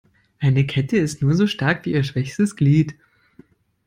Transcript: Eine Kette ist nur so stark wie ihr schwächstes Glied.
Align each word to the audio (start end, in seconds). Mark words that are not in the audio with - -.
Eine 0.39 0.65
Kette 0.65 0.97
ist 0.97 1.21
nur 1.21 1.35
so 1.35 1.45
stark 1.45 1.85
wie 1.85 1.91
ihr 1.91 2.03
schwächstes 2.03 2.55
Glied. 2.55 2.95